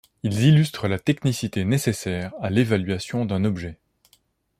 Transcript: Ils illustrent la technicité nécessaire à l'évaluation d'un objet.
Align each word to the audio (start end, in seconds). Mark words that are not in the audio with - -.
Ils 0.23 0.45
illustrent 0.47 0.87
la 0.87 0.97
technicité 0.97 1.63
nécessaire 1.63 2.33
à 2.41 2.49
l'évaluation 2.49 3.23
d'un 3.23 3.45
objet. 3.45 3.77